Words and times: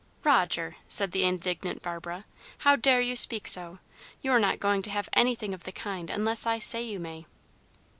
"Roger," 0.23 0.77
said 0.87 1.11
the 1.11 1.23
indignant 1.23 1.83
Barbara, 1.83 2.25
"how 2.65 2.75
dare 2.75 3.01
you 3.01 3.15
speak 3.15 3.47
so? 3.47 3.77
You're 4.23 4.39
not 4.39 4.59
going 4.59 4.81
to 4.81 4.89
have 4.89 5.07
anything 5.13 5.53
of 5.53 5.61
the 5.63 5.71
kind 5.71 6.09
unless 6.09 6.47
I 6.47 6.57
say 6.57 6.81
you 6.81 6.99
may." 6.99 7.27